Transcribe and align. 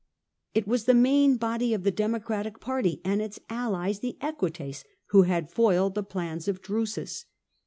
It 0.55 0.65
was 0.67 0.85
the 0.85 0.95
main 0.95 1.37
body 1.37 1.75
of 1.75 1.83
the 1.83 1.91
Demo 1.91 2.17
cratic 2.17 2.59
party, 2.59 3.01
and 3.05 3.21
its 3.21 3.39
allies, 3.51 3.99
the 3.99 4.17
Equites, 4.19 4.83
who 5.09 5.21
had 5.29 5.51
foiled 5.51 5.93
the 5.93 6.01
plans 6.01 6.47
of 6.47 6.59
Drusus. 6.59 7.25